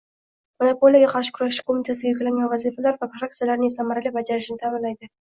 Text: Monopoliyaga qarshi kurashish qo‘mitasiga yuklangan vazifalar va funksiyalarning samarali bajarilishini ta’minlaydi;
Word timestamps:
Monopoliyaga 0.63 1.09
qarshi 1.11 1.35
kurashish 1.35 1.61
qo‘mitasiga 1.69 2.15
yuklangan 2.15 2.51
vazifalar 2.57 3.01
va 3.05 3.11
funksiyalarning 3.15 3.77
samarali 3.79 4.17
bajarilishini 4.21 4.69
ta’minlaydi; 4.69 5.09